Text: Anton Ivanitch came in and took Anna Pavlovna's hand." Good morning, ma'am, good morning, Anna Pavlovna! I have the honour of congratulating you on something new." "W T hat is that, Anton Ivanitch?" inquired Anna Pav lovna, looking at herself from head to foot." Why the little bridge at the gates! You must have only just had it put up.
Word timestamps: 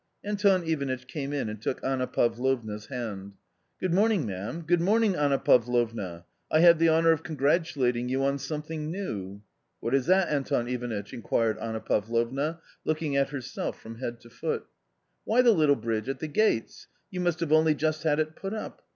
Anton 0.23 0.63
Ivanitch 0.63 1.05
came 1.05 1.31
in 1.31 1.47
and 1.47 1.61
took 1.61 1.79
Anna 1.83 2.07
Pavlovna's 2.07 2.87
hand." 2.87 3.33
Good 3.79 3.93
morning, 3.93 4.25
ma'am, 4.25 4.63
good 4.63 4.81
morning, 4.81 5.15
Anna 5.15 5.37
Pavlovna! 5.37 6.25
I 6.49 6.61
have 6.61 6.79
the 6.79 6.89
honour 6.89 7.11
of 7.11 7.21
congratulating 7.21 8.09
you 8.09 8.23
on 8.23 8.39
something 8.39 8.89
new." 8.89 9.43
"W 9.79 9.83
T 9.91 9.91
hat 9.91 9.93
is 9.93 10.05
that, 10.07 10.29
Anton 10.29 10.67
Ivanitch?" 10.67 11.13
inquired 11.13 11.59
Anna 11.59 11.81
Pav 11.81 12.07
lovna, 12.09 12.61
looking 12.83 13.15
at 13.15 13.29
herself 13.29 13.79
from 13.79 13.99
head 13.99 14.19
to 14.21 14.31
foot." 14.31 14.65
Why 15.25 15.43
the 15.43 15.51
little 15.51 15.75
bridge 15.75 16.09
at 16.09 16.17
the 16.17 16.27
gates! 16.27 16.87
You 17.11 17.19
must 17.19 17.39
have 17.39 17.51
only 17.53 17.75
just 17.75 18.01
had 18.01 18.17
it 18.19 18.35
put 18.35 18.55
up. 18.55 18.81